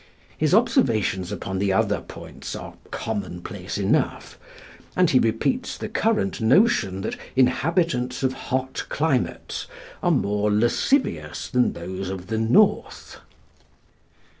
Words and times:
His 0.35 0.55
observations 0.55 1.31
upon 1.31 1.59
the 1.59 1.71
other 1.71 2.01
points 2.01 2.55
are 2.55 2.73
commonplace 2.89 3.77
enough; 3.77 4.39
and 4.95 5.07
he 5.11 5.19
repeats 5.19 5.77
the 5.77 5.89
current 5.89 6.41
notion 6.41 7.01
that 7.01 7.17
inhabitants 7.35 8.23
of 8.23 8.33
hot 8.49 8.87
climates 8.89 9.67
are 10.01 10.09
more 10.09 10.49
lascivious 10.51 11.49
than 11.49 11.73
those 11.73 12.09
of 12.09 12.29
the 12.29 12.39
North. 12.39 13.19